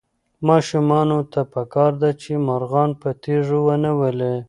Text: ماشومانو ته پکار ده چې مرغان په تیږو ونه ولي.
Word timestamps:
ماشومانو 0.47 1.19
ته 1.31 1.41
پکار 1.53 1.91
ده 2.01 2.11
چې 2.21 2.31
مرغان 2.47 2.89
په 3.01 3.09
تیږو 3.21 3.59
ونه 3.67 3.91
ولي. 3.99 4.33